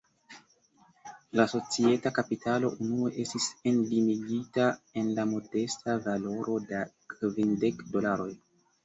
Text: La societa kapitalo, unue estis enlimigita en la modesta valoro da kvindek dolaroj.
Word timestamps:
La 1.39 1.43
societa 1.49 2.11
kapitalo, 2.15 2.71
unue 2.85 3.11
estis 3.23 3.45
enlimigita 3.73 4.71
en 5.03 5.13
la 5.19 5.27
modesta 5.35 5.99
valoro 6.07 6.57
da 6.73 6.81
kvindek 7.15 7.85
dolaroj. 7.93 8.29